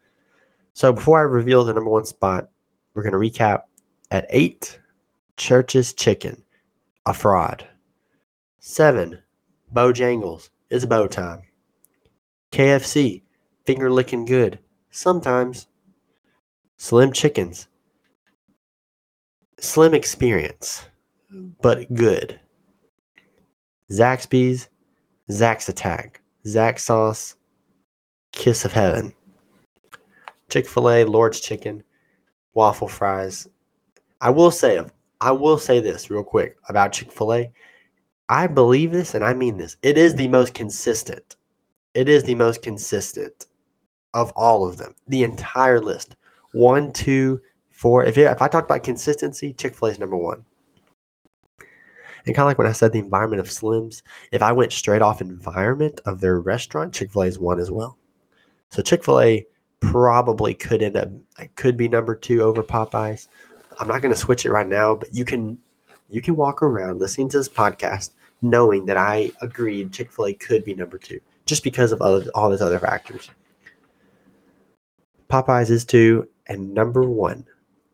So 0.74 0.92
before 0.92 1.18
I 1.18 1.22
reveal 1.22 1.64
the 1.64 1.74
number 1.74 1.90
one 1.90 2.04
spot, 2.04 2.48
we're 2.94 3.02
going 3.02 3.12
to 3.12 3.18
recap 3.18 3.62
at 4.10 4.26
eight, 4.30 4.78
Church's 5.36 5.92
Chicken, 5.92 6.42
a 7.06 7.14
fraud. 7.14 7.66
Seven, 8.60 9.20
Bojangles, 9.72 10.50
it's 10.70 10.84
bow 10.84 11.06
time. 11.06 11.42
KFC, 12.52 13.22
finger 13.66 13.90
licking 13.90 14.24
good, 14.24 14.58
sometimes. 14.90 15.66
Slim 16.76 17.12
Chickens, 17.12 17.68
slim 19.58 19.94
experience, 19.94 20.84
but 21.62 21.92
good. 21.94 22.40
Zaxby's, 23.90 24.68
Zax 25.30 25.68
Attack, 25.68 26.20
Zax 26.46 26.80
Sauce, 26.80 27.36
Kiss 28.32 28.64
of 28.64 28.72
Heaven. 28.72 29.14
Chick 30.50 30.68
fil 30.68 30.90
A, 30.90 31.04
Lord's 31.04 31.40
Chicken, 31.40 31.82
waffle 32.52 32.88
fries. 32.88 33.48
I 34.20 34.30
will 34.30 34.50
say, 34.50 34.80
I 35.20 35.32
will 35.32 35.58
say 35.58 35.80
this 35.80 36.10
real 36.10 36.22
quick 36.22 36.56
about 36.68 36.92
Chick 36.92 37.10
fil 37.10 37.32
A. 37.32 37.52
I 38.28 38.46
believe 38.46 38.92
this 38.92 39.14
and 39.14 39.24
I 39.24 39.32
mean 39.32 39.56
this. 39.56 39.76
It 39.82 39.96
is 39.96 40.14
the 40.14 40.28
most 40.28 40.54
consistent. 40.54 41.36
It 41.94 42.08
is 42.08 42.24
the 42.24 42.34
most 42.34 42.62
consistent 42.62 43.46
of 44.12 44.30
all 44.32 44.68
of 44.68 44.76
them. 44.76 44.94
The 45.08 45.24
entire 45.24 45.80
list. 45.80 46.16
One, 46.52 46.92
two, 46.92 47.40
four. 47.70 48.04
If, 48.04 48.18
it, 48.18 48.22
if 48.22 48.42
I 48.42 48.48
talk 48.48 48.64
about 48.64 48.82
consistency, 48.82 49.54
Chick 49.54 49.74
fil 49.74 49.88
A 49.88 49.92
is 49.92 49.98
number 49.98 50.16
one. 50.16 50.44
And 52.26 52.34
kind 52.34 52.44
of 52.44 52.46
like 52.46 52.58
when 52.58 52.66
I 52.66 52.72
said 52.72 52.92
the 52.92 52.98
environment 52.98 53.40
of 53.40 53.48
Slims, 53.48 54.02
if 54.32 54.42
I 54.42 54.52
went 54.52 54.72
straight 54.72 55.02
off 55.02 55.20
environment 55.20 56.00
of 56.06 56.20
their 56.20 56.40
restaurant, 56.40 56.94
Chick 56.94 57.12
fil 57.12 57.22
A 57.22 57.26
is 57.26 57.38
one 57.38 57.60
as 57.60 57.70
well. 57.70 57.98
So 58.70 58.82
Chick 58.82 59.04
fil 59.04 59.20
A 59.20 59.46
probably 59.80 60.54
could 60.54 60.82
end 60.82 60.96
up 60.96 61.08
could 61.56 61.76
be 61.76 61.88
number 61.88 62.14
two 62.14 62.42
over 62.42 62.62
Popeyes. 62.62 63.28
I'm 63.78 63.88
not 63.88 64.00
going 64.00 64.14
to 64.14 64.20
switch 64.20 64.46
it 64.46 64.52
right 64.52 64.66
now, 64.66 64.94
but 64.94 65.14
you 65.14 65.24
can 65.24 65.58
you 66.08 66.22
can 66.22 66.36
walk 66.36 66.62
around 66.62 67.00
listening 67.00 67.28
to 67.30 67.38
this 67.38 67.48
podcast 67.48 68.10
knowing 68.40 68.86
that 68.86 68.96
I 68.96 69.32
agreed 69.40 69.92
Chick 69.92 70.12
Fil 70.12 70.26
A 70.26 70.34
could 70.34 70.64
be 70.64 70.74
number 70.74 70.98
two 70.98 71.20
just 71.46 71.62
because 71.62 71.92
of 71.92 72.00
other, 72.00 72.30
all 72.34 72.50
these 72.50 72.62
other 72.62 72.78
factors. 72.78 73.30
Popeyes 75.28 75.70
is 75.70 75.84
two 75.84 76.28
and 76.46 76.72
number 76.72 77.02
one, 77.02 77.46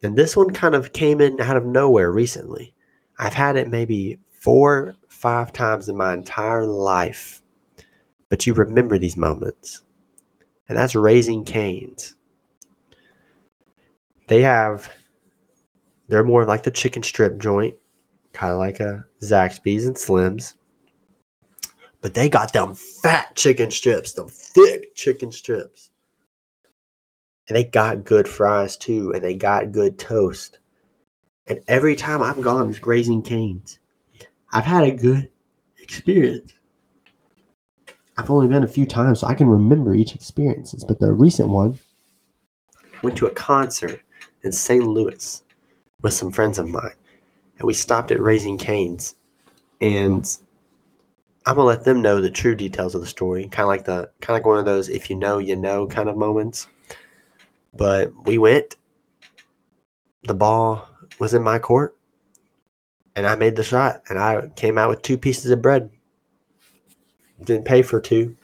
and 0.03 0.17
this 0.17 0.37
one 0.37 0.51
kind 0.51 0.75
of 0.75 0.93
came 0.93 1.21
in 1.21 1.41
out 1.41 1.57
of 1.57 1.65
nowhere 1.65 2.11
recently. 2.13 2.75
I've 3.21 3.35
had 3.35 3.57
it 3.57 3.69
maybe 3.69 4.19
four, 4.33 4.97
five 5.09 5.53
times 5.53 5.89
in 5.89 5.97
my 5.97 6.15
entire 6.15 6.67
life, 6.67 7.43
but 8.29 8.47
you 8.47 8.55
remember 8.55 8.99
these 8.99 9.17
moments 9.17 9.83
and 10.71 10.79
that's 10.79 10.95
Raising 10.95 11.45
Cane's. 11.45 12.15
They 14.29 14.41
have, 14.43 14.89
they're 16.07 16.23
more 16.23 16.45
like 16.45 16.63
the 16.63 16.71
chicken 16.71 17.03
strip 17.03 17.39
joint, 17.39 17.75
kind 18.33 18.53
of 18.53 18.61
like 18.61 18.79
a 18.79 19.05
Zaxby's 19.21 19.85
and 19.85 19.99
Slim's. 19.99 20.55
But 22.01 22.15
they 22.15 22.29
got 22.29 22.53
them 22.53 22.77
fat 22.77 23.35
chicken 23.35 23.73
strips, 23.73 24.13
them 24.13 24.29
thick 24.29 24.95
chicken 24.95 25.33
strips. 25.33 25.91
And 27.49 27.57
they 27.57 27.65
got 27.65 28.05
good 28.05 28.29
fries 28.29 28.77
too, 28.77 29.13
and 29.13 29.25
they 29.25 29.35
got 29.35 29.73
good 29.73 29.99
toast. 29.99 30.60
And 31.51 31.61
every 31.67 31.97
time 31.97 32.23
I've 32.23 32.41
gone 32.41 32.73
to 32.73 32.87
Raising 32.87 33.23
Cane's, 33.23 33.81
I've 34.53 34.65
had 34.65 34.85
a 34.85 34.93
good 34.93 35.29
experience. 35.81 36.55
I've 38.17 38.31
only 38.31 38.47
been 38.47 38.63
a 38.63 38.69
few 38.69 38.87
times, 38.87 39.19
so 39.19 39.27
I 39.27 39.35
can 39.35 39.49
remember 39.49 39.93
each 39.93 40.15
experiences. 40.15 40.85
But 40.85 41.01
the 41.01 41.13
recent 41.13 41.49
one, 41.49 41.77
went 43.03 43.17
to 43.19 43.27
a 43.27 43.33
concert 43.33 44.01
in 44.45 44.53
St. 44.53 44.87
Louis 44.87 45.43
with 46.03 46.13
some 46.13 46.31
friends 46.31 46.61
of 46.61 46.69
mine, 46.69 46.95
and 47.59 47.67
we 47.67 47.75
stopped 47.75 48.13
at 48.13 48.21
Raising 48.21 48.57
Cane's, 48.57 49.17
and 49.81 50.25
I'm 51.47 51.57
gonna 51.57 51.67
let 51.67 51.83
them 51.83 52.01
know 52.01 52.21
the 52.21 52.31
true 52.31 52.55
details 52.55 52.95
of 52.95 53.01
the 53.01 53.09
story, 53.09 53.49
kind 53.49 53.65
of 53.65 53.69
like 53.69 53.85
the 53.85 54.09
kind 54.21 54.37
of 54.37 54.43
like 54.43 54.47
one 54.47 54.59
of 54.59 54.67
those 54.67 54.89
if 54.89 55.11
you 55.11 55.17
know 55.17 55.39
you 55.39 55.57
know 55.57 55.89
kind 55.89 56.09
of 56.09 56.17
moments. 56.17 56.69
But 57.75 58.13
we 58.25 58.39
went. 58.39 58.77
The 60.25 60.35
ball 60.35 60.90
was 61.19 61.35
in 61.35 61.43
my 61.43 61.59
court, 61.59 61.97
and 63.17 63.27
I 63.27 63.35
made 63.35 63.57
the 63.57 63.65
shot, 63.65 64.03
and 64.09 64.19
I 64.19 64.49
came 64.57 64.79
out 64.79 64.91
with 64.91 65.03
two 65.03 65.19
pieces 65.19 65.51
of 65.51 65.63
bread 65.63 65.91
didn't 67.45 67.65
pay 67.65 67.83
for 67.83 68.01
two. 68.01 68.37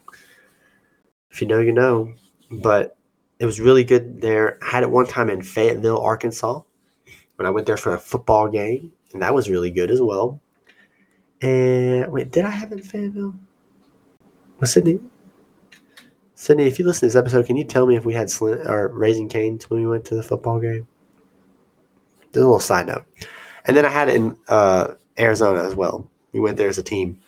If 1.30 1.40
you 1.40 1.46
know, 1.46 1.60
you 1.60 1.72
know. 1.72 2.12
But 2.50 2.96
it 3.38 3.46
was 3.46 3.60
really 3.60 3.84
good 3.84 4.20
there. 4.20 4.58
I 4.62 4.70
had 4.70 4.82
it 4.82 4.90
one 4.90 5.06
time 5.06 5.28
in 5.30 5.42
Fayetteville, 5.42 5.98
Arkansas, 5.98 6.62
when 7.36 7.46
I 7.46 7.50
went 7.50 7.66
there 7.66 7.76
for 7.76 7.94
a 7.94 7.98
football 7.98 8.48
game, 8.48 8.92
and 9.12 9.22
that 9.22 9.34
was 9.34 9.50
really 9.50 9.70
good 9.70 9.90
as 9.90 10.00
well. 10.00 10.40
And 11.42 12.10
wait, 12.10 12.30
did 12.30 12.44
I 12.44 12.50
have 12.50 12.72
it 12.72 12.78
in 12.78 12.84
Fayetteville? 12.84 13.34
Was 14.60 14.72
Sydney? 14.72 15.00
Sydney, 16.34 16.66
if 16.66 16.78
you 16.78 16.84
listen 16.84 17.00
to 17.00 17.06
this 17.06 17.16
episode, 17.16 17.46
can 17.46 17.56
you 17.56 17.64
tell 17.64 17.86
me 17.86 17.96
if 17.96 18.04
we 18.04 18.14
had 18.14 18.30
Slim, 18.30 18.66
or 18.66 18.88
Raising 18.88 19.28
Cane's 19.28 19.68
when 19.68 19.80
we 19.80 19.86
went 19.86 20.04
to 20.06 20.14
the 20.14 20.22
football 20.22 20.60
game? 20.60 20.86
A 22.36 22.40
little 22.40 22.60
side 22.60 22.86
note. 22.86 23.04
And 23.64 23.76
then 23.76 23.84
I 23.84 23.88
had 23.88 24.08
it 24.08 24.16
in 24.16 24.36
uh, 24.48 24.94
Arizona 25.18 25.64
as 25.64 25.74
well. 25.74 26.08
We 26.32 26.40
went 26.40 26.56
there 26.56 26.68
as 26.68 26.78
a 26.78 26.82
team. 26.82 27.18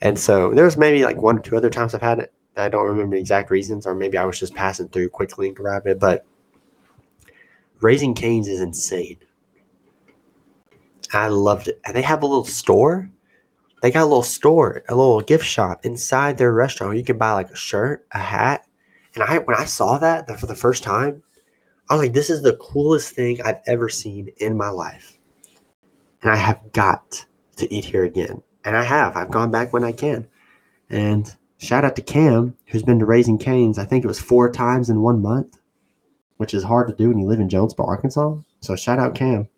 And 0.00 0.18
so 0.18 0.52
there 0.54 0.64
was 0.64 0.76
maybe 0.76 1.04
like 1.04 1.16
one 1.16 1.38
or 1.38 1.42
two 1.42 1.56
other 1.56 1.70
times 1.70 1.94
I've 1.94 2.02
had 2.02 2.18
it. 2.18 2.32
I 2.56 2.68
don't 2.68 2.86
remember 2.86 3.16
the 3.16 3.20
exact 3.20 3.50
reasons, 3.50 3.86
or 3.86 3.94
maybe 3.94 4.18
I 4.18 4.24
was 4.24 4.38
just 4.38 4.54
passing 4.54 4.88
through 4.88 5.10
quickly 5.10 5.48
and 5.48 5.56
grabbed 5.56 5.86
it. 5.86 5.98
But 6.00 6.26
Raising 7.80 8.14
Cane's 8.14 8.48
is 8.48 8.60
insane. 8.60 9.18
I 11.12 11.28
loved 11.28 11.68
it. 11.68 11.80
And 11.84 11.96
they 11.96 12.02
have 12.02 12.22
a 12.22 12.26
little 12.26 12.44
store. 12.44 13.10
They 13.82 13.90
got 13.90 14.02
a 14.02 14.06
little 14.06 14.22
store, 14.22 14.82
a 14.88 14.94
little 14.94 15.22
gift 15.22 15.46
shop 15.46 15.86
inside 15.86 16.36
their 16.36 16.52
restaurant 16.52 16.98
you 16.98 17.04
can 17.04 17.16
buy 17.16 17.32
like 17.32 17.50
a 17.50 17.56
shirt, 17.56 18.06
a 18.12 18.18
hat. 18.18 18.66
And 19.14 19.24
I 19.24 19.38
when 19.38 19.56
I 19.56 19.64
saw 19.64 19.98
that 19.98 20.38
for 20.38 20.46
the 20.46 20.54
first 20.54 20.82
time, 20.82 21.22
I 21.90 21.94
was 21.94 22.02
like, 22.04 22.12
this 22.12 22.30
is 22.30 22.42
the 22.42 22.56
coolest 22.56 23.14
thing 23.14 23.42
I've 23.42 23.60
ever 23.66 23.88
seen 23.88 24.30
in 24.36 24.56
my 24.56 24.68
life. 24.68 25.18
And 26.22 26.30
I 26.30 26.36
have 26.36 26.60
got 26.72 27.26
to 27.56 27.74
eat 27.74 27.84
here 27.84 28.04
again. 28.04 28.42
And 28.64 28.76
I 28.76 28.84
have. 28.84 29.16
I've 29.16 29.32
gone 29.32 29.50
back 29.50 29.72
when 29.72 29.82
I 29.82 29.90
can. 29.90 30.28
And 30.88 31.34
shout 31.58 31.84
out 31.84 31.96
to 31.96 32.02
Cam, 32.02 32.56
who's 32.66 32.84
been 32.84 33.00
to 33.00 33.06
Raising 33.06 33.38
Cane's, 33.38 33.76
I 33.76 33.84
think 33.84 34.04
it 34.04 34.08
was 34.08 34.20
four 34.20 34.52
times 34.52 34.88
in 34.88 35.00
one 35.00 35.20
month, 35.20 35.58
which 36.36 36.54
is 36.54 36.62
hard 36.62 36.88
to 36.88 36.94
do 36.94 37.08
when 37.08 37.18
you 37.18 37.26
live 37.26 37.40
in 37.40 37.48
Jonesboro, 37.48 37.88
Arkansas. 37.88 38.36
So 38.60 38.76
shout 38.76 39.00
out 39.00 39.16
Cam. 39.16 39.48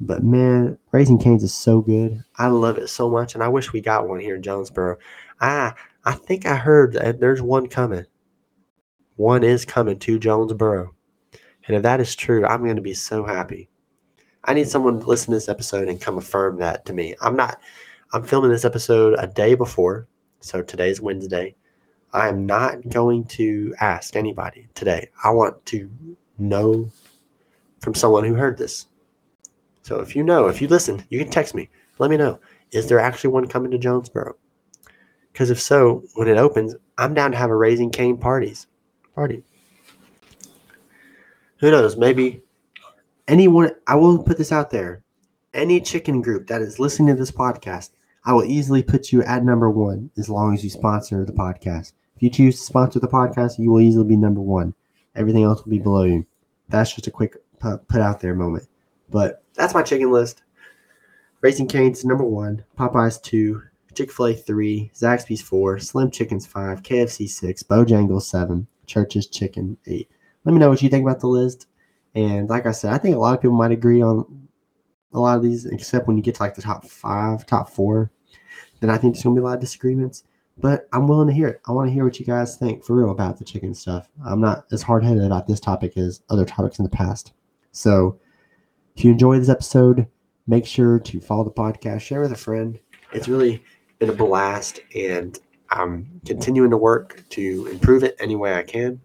But 0.00 0.22
man, 0.22 0.78
Raising 0.92 1.18
Cane's 1.18 1.42
is 1.42 1.54
so 1.54 1.80
good. 1.80 2.22
I 2.36 2.46
love 2.46 2.78
it 2.78 2.88
so 2.88 3.10
much, 3.10 3.34
and 3.34 3.42
I 3.42 3.48
wish 3.48 3.72
we 3.72 3.80
got 3.80 4.08
one 4.08 4.20
here 4.20 4.36
in 4.36 4.42
Jonesboro. 4.42 4.98
I 5.40 5.72
I 6.04 6.12
think 6.12 6.46
I 6.46 6.54
heard 6.54 6.92
that 6.92 7.18
there's 7.18 7.42
one 7.42 7.66
coming. 7.66 8.06
One 9.16 9.42
is 9.42 9.64
coming 9.64 9.98
to 9.98 10.20
Jonesboro. 10.20 10.94
And 11.68 11.76
if 11.76 11.82
that 11.82 12.00
is 12.00 12.16
true, 12.16 12.44
I'm 12.46 12.64
going 12.64 12.76
to 12.76 12.82
be 12.82 12.94
so 12.94 13.24
happy. 13.24 13.68
I 14.44 14.54
need 14.54 14.68
someone 14.68 14.98
to 15.00 15.06
listen 15.06 15.26
to 15.26 15.36
this 15.36 15.48
episode 15.48 15.88
and 15.88 16.00
come 16.00 16.18
affirm 16.18 16.56
that 16.58 16.86
to 16.86 16.92
me. 16.92 17.14
I'm 17.20 17.36
not 17.36 17.60
I'm 18.12 18.22
filming 18.22 18.50
this 18.50 18.64
episode 18.64 19.16
a 19.18 19.26
day 19.26 19.54
before. 19.54 20.08
So 20.40 20.62
today's 20.62 21.00
Wednesday. 21.00 21.54
I 22.14 22.28
am 22.28 22.46
not 22.46 22.88
going 22.88 23.24
to 23.24 23.74
ask 23.80 24.16
anybody 24.16 24.66
today. 24.74 25.10
I 25.22 25.30
want 25.30 25.64
to 25.66 25.90
know 26.38 26.90
from 27.80 27.94
someone 27.94 28.24
who 28.24 28.34
heard 28.34 28.56
this. 28.56 28.86
So 29.82 30.00
if 30.00 30.16
you 30.16 30.22
know, 30.22 30.48
if 30.48 30.62
you 30.62 30.68
listen, 30.68 31.04
you 31.10 31.18
can 31.18 31.30
text 31.30 31.54
me. 31.54 31.68
Let 31.98 32.10
me 32.10 32.16
know. 32.16 32.40
Is 32.70 32.88
there 32.88 32.98
actually 32.98 33.30
one 33.30 33.46
coming 33.46 33.70
to 33.72 33.78
Jonesboro? 33.78 34.36
Because 35.32 35.50
if 35.50 35.60
so, 35.60 36.02
when 36.14 36.28
it 36.28 36.38
opens, 36.38 36.74
I'm 36.96 37.12
down 37.12 37.32
to 37.32 37.36
have 37.36 37.50
a 37.50 37.56
Raising 37.56 37.90
Cane 37.90 38.16
parties 38.16 38.66
party. 39.14 39.44
Who 41.60 41.70
knows? 41.70 41.96
Maybe 41.96 42.42
anyone. 43.26 43.70
I 43.86 43.96
will 43.96 44.22
put 44.22 44.38
this 44.38 44.52
out 44.52 44.70
there. 44.70 45.02
Any 45.54 45.80
chicken 45.80 46.22
group 46.22 46.46
that 46.46 46.62
is 46.62 46.78
listening 46.78 47.14
to 47.14 47.20
this 47.20 47.30
podcast, 47.30 47.90
I 48.24 48.32
will 48.32 48.44
easily 48.44 48.82
put 48.82 49.12
you 49.12 49.22
at 49.22 49.44
number 49.44 49.70
one 49.70 50.10
as 50.16 50.28
long 50.28 50.54
as 50.54 50.62
you 50.62 50.70
sponsor 50.70 51.24
the 51.24 51.32
podcast. 51.32 51.92
If 52.16 52.22
you 52.22 52.30
choose 52.30 52.58
to 52.58 52.64
sponsor 52.64 53.00
the 53.00 53.08
podcast, 53.08 53.58
you 53.58 53.70
will 53.70 53.80
easily 53.80 54.06
be 54.06 54.16
number 54.16 54.40
one. 54.40 54.74
Everything 55.14 55.44
else 55.44 55.64
will 55.64 55.70
be 55.70 55.78
below 55.78 56.04
you. 56.04 56.26
That's 56.68 56.92
just 56.92 57.06
a 57.06 57.10
quick 57.10 57.36
put 57.60 58.00
out 58.00 58.20
there 58.20 58.34
moment. 58.34 58.68
But 59.10 59.42
that's 59.54 59.74
my 59.74 59.82
chicken 59.82 60.12
list. 60.12 60.42
Raising 61.40 61.68
Cane's 61.68 62.04
number 62.04 62.24
one, 62.24 62.64
Popeyes 62.76 63.22
two, 63.22 63.62
Chick 63.94 64.12
Fil 64.12 64.26
A 64.26 64.34
three, 64.34 64.90
Zaxby's 64.94 65.40
four, 65.40 65.78
Slim 65.78 66.10
Chickens 66.10 66.46
five, 66.46 66.82
KFC 66.82 67.28
six, 67.28 67.62
Bojangles 67.62 68.22
seven, 68.22 68.66
Church's 68.86 69.26
Chicken 69.26 69.76
eight. 69.86 70.08
Let 70.44 70.52
me 70.52 70.58
know 70.58 70.68
what 70.68 70.82
you 70.82 70.88
think 70.88 71.02
about 71.02 71.20
the 71.20 71.28
list. 71.28 71.66
And 72.14 72.48
like 72.48 72.66
I 72.66 72.72
said, 72.72 72.92
I 72.92 72.98
think 72.98 73.16
a 73.16 73.18
lot 73.18 73.34
of 73.34 73.40
people 73.40 73.56
might 73.56 73.72
agree 73.72 74.02
on 74.02 74.48
a 75.12 75.20
lot 75.20 75.36
of 75.36 75.42
these, 75.42 75.66
except 75.66 76.06
when 76.06 76.16
you 76.16 76.22
get 76.22 76.36
to 76.36 76.42
like 76.42 76.54
the 76.54 76.62
top 76.62 76.86
five, 76.86 77.46
top 77.46 77.70
four. 77.70 78.10
Then 78.80 78.90
I 78.90 78.98
think 78.98 79.14
there's 79.14 79.24
gonna 79.24 79.34
be 79.34 79.40
a 79.40 79.44
lot 79.44 79.54
of 79.54 79.60
disagreements. 79.60 80.24
But 80.60 80.88
I'm 80.92 81.06
willing 81.06 81.28
to 81.28 81.34
hear 81.34 81.46
it. 81.46 81.60
I 81.68 81.72
want 81.72 81.88
to 81.88 81.92
hear 81.92 82.04
what 82.04 82.18
you 82.18 82.26
guys 82.26 82.56
think 82.56 82.84
for 82.84 82.96
real 82.96 83.10
about 83.10 83.38
the 83.38 83.44
chicken 83.44 83.74
stuff. 83.74 84.08
I'm 84.24 84.40
not 84.40 84.66
as 84.72 84.82
hard 84.82 85.04
headed 85.04 85.24
about 85.24 85.46
this 85.46 85.60
topic 85.60 85.96
as 85.96 86.22
other 86.30 86.44
topics 86.44 86.78
in 86.78 86.82
the 86.82 86.90
past. 86.90 87.32
So 87.70 88.18
if 88.96 89.04
you 89.04 89.12
enjoyed 89.12 89.40
this 89.40 89.48
episode, 89.48 90.08
make 90.48 90.66
sure 90.66 90.98
to 90.98 91.20
follow 91.20 91.44
the 91.44 91.50
podcast, 91.50 92.00
share 92.00 92.20
with 92.20 92.32
a 92.32 92.36
friend. 92.36 92.78
It's 93.12 93.28
really 93.28 93.62
been 94.00 94.10
a 94.10 94.14
blast, 94.14 94.80
and 94.96 95.38
I'm 95.70 96.20
continuing 96.26 96.70
to 96.70 96.76
work 96.76 97.24
to 97.30 97.68
improve 97.70 98.02
it 98.02 98.16
any 98.18 98.34
way 98.34 98.54
I 98.54 98.64
can. 98.64 99.00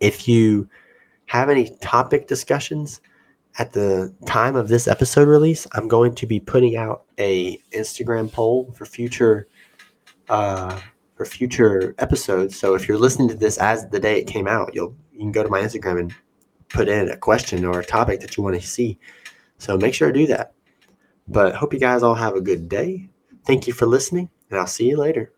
If 0.00 0.28
you 0.28 0.68
have 1.26 1.50
any 1.50 1.70
topic 1.80 2.26
discussions 2.26 3.00
at 3.58 3.72
the 3.72 4.14
time 4.26 4.56
of 4.56 4.68
this 4.68 4.86
episode 4.86 5.28
release, 5.28 5.66
I'm 5.72 5.88
going 5.88 6.14
to 6.16 6.26
be 6.26 6.40
putting 6.40 6.76
out 6.76 7.04
a 7.18 7.58
Instagram 7.72 8.30
poll 8.32 8.72
for 8.76 8.86
future 8.86 9.48
uh, 10.28 10.78
for 11.16 11.24
future 11.24 11.94
episodes. 11.98 12.56
So 12.58 12.74
if 12.74 12.86
you're 12.86 12.98
listening 12.98 13.28
to 13.28 13.34
this 13.34 13.58
as 13.58 13.88
the 13.88 13.98
day 13.98 14.20
it 14.20 14.26
came 14.26 14.46
out, 14.46 14.74
you'll 14.74 14.94
you 15.12 15.18
can 15.20 15.32
go 15.32 15.42
to 15.42 15.48
my 15.48 15.60
Instagram 15.60 15.98
and 15.98 16.14
put 16.68 16.88
in 16.88 17.10
a 17.10 17.16
question 17.16 17.64
or 17.64 17.80
a 17.80 17.84
topic 17.84 18.20
that 18.20 18.36
you 18.36 18.42
want 18.42 18.60
to 18.60 18.66
see. 18.66 18.98
So 19.58 19.76
make 19.76 19.94
sure 19.94 20.12
to 20.12 20.18
do 20.18 20.26
that. 20.28 20.52
But 21.26 21.56
hope 21.56 21.72
you 21.72 21.80
guys 21.80 22.02
all 22.02 22.14
have 22.14 22.34
a 22.34 22.40
good 22.40 22.68
day. 22.68 23.08
Thank 23.44 23.66
you 23.66 23.72
for 23.72 23.86
listening, 23.86 24.30
and 24.50 24.60
I'll 24.60 24.66
see 24.66 24.88
you 24.88 24.96
later. 24.96 25.32